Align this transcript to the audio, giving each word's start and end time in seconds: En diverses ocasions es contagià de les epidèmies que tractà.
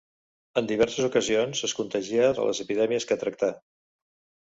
En 0.61 0.69
diverses 0.71 1.09
ocasions 1.09 1.63
es 1.69 1.77
contagià 1.81 2.33
de 2.41 2.49
les 2.51 2.65
epidèmies 2.67 3.11
que 3.13 3.23
tractà. 3.27 3.55